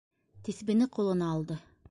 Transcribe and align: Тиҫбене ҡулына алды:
Тиҫбене 0.47 0.89
ҡулына 0.97 1.31
алды: 1.37 1.61